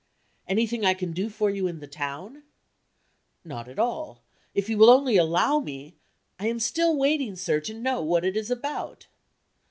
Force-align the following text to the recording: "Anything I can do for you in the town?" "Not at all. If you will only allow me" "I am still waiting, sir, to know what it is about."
"Anything 0.47 0.83
I 0.83 0.95
can 0.95 1.11
do 1.13 1.29
for 1.29 1.51
you 1.51 1.67
in 1.67 1.79
the 1.79 1.85
town?" 1.85 2.41
"Not 3.45 3.67
at 3.67 3.77
all. 3.77 4.23
If 4.55 4.67
you 4.67 4.79
will 4.79 4.89
only 4.89 5.15
allow 5.15 5.59
me" 5.59 5.93
"I 6.39 6.47
am 6.47 6.57
still 6.59 6.97
waiting, 6.97 7.35
sir, 7.35 7.59
to 7.59 7.73
know 7.75 8.01
what 8.01 8.25
it 8.25 8.35
is 8.35 8.49
about." 8.49 9.05